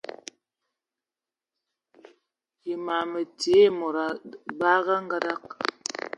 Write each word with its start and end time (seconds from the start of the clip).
E 2.71 2.73
mam 2.85 3.05
mə 3.11 3.21
ti 3.39 3.49
ai 3.59 3.65
e 3.69 3.75
mod 3.79 3.95
a 4.03 4.05
mbəgə 4.55 4.89
yə 4.93 4.97
a 4.99 5.01
ongəngəma. 5.01 5.49